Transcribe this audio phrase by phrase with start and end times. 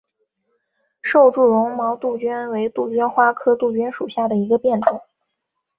[1.03, 4.99] 瘦柱绒毛杜鹃为杜鹃花科杜鹃属下的一个变种。